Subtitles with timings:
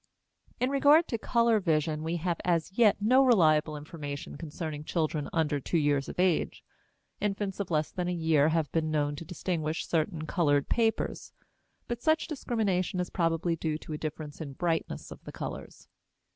[0.59, 5.59] In regard to color vision we have as yet no reliable information concerning children under
[5.59, 6.63] two years of age.
[7.19, 11.33] Infants of less than a year have been known to distinguish certain colored papers.
[11.87, 15.87] But such discrimination is probably due to a difference in brightness of the colors.